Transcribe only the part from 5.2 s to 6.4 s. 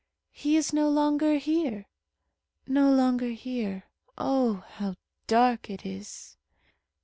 dark it is!"